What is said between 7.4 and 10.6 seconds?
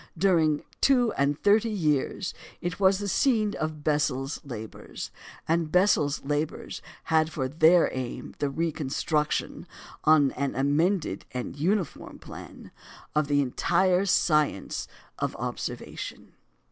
their aim the reconstruction, on an